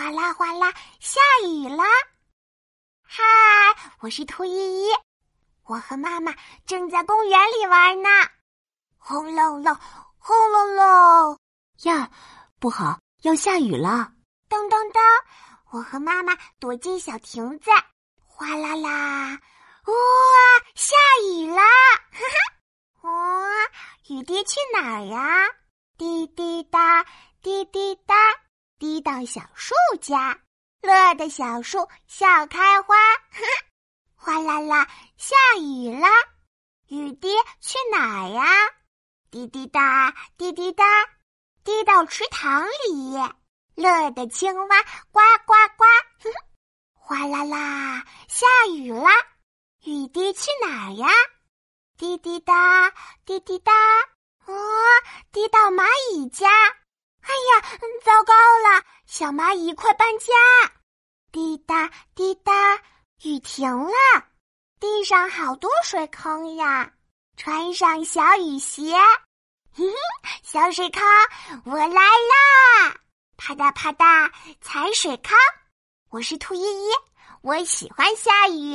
[0.00, 1.84] 哗啦哗啦，下雨了。
[3.02, 3.22] 嗨，
[4.00, 4.88] 我是兔依依，
[5.66, 6.34] 我和妈妈
[6.64, 8.08] 正在公园里玩呢。
[8.96, 9.76] 轰隆隆，
[10.16, 11.38] 轰隆隆，
[11.82, 12.10] 呀，
[12.58, 14.10] 不好，要下雨了！
[14.48, 15.00] 噔噔噔，
[15.70, 17.70] 我和妈妈躲进小亭子。
[18.24, 19.38] 哗啦啦，
[19.84, 19.94] 哇，
[20.74, 20.96] 下
[21.30, 21.60] 雨了！
[21.60, 22.20] 哈
[23.02, 23.50] 哈，哇，
[24.08, 25.46] 雨滴去哪儿呀？
[25.98, 27.04] 滴滴答，
[27.42, 27.94] 滴滴，
[28.80, 30.40] 滴到小树家。
[30.80, 32.96] 乐的小树笑开花，
[34.16, 36.08] 哗啦啦，下雨啦，
[36.88, 37.28] 雨滴
[37.60, 38.42] 去哪儿呀？
[39.30, 40.86] 滴滴答，滴滴答，
[41.62, 43.12] 滴到池塘里。
[43.74, 45.84] 乐的青蛙呱呱呱，
[46.96, 49.10] 哗啦啦，下雨啦，
[49.84, 51.06] 雨滴去哪儿呀？
[51.98, 52.90] 滴滴答，
[53.26, 53.72] 滴滴答，
[54.46, 54.54] 哦，
[55.32, 56.48] 滴到蚂蚁家。
[57.70, 58.84] 哎呀，糟糕了！
[59.06, 60.26] 小蚂蚁快搬家！
[61.30, 62.52] 滴答滴答，
[63.22, 63.92] 雨停了，
[64.80, 66.92] 地上好多水坑呀！
[67.36, 68.92] 穿上小雨鞋，
[69.72, 69.94] 哼哼，
[70.42, 71.02] 小水坑，
[71.64, 72.96] 我来啦！
[73.36, 75.36] 啪嗒啪嗒，踩水坑。
[76.10, 76.88] 我是兔依依，
[77.42, 78.74] 我喜欢下雨。